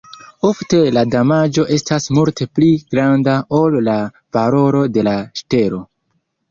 [0.47, 4.01] Ofte la damaĝo estas multe pli granda ol la
[4.39, 5.89] valoro de la ŝtelo.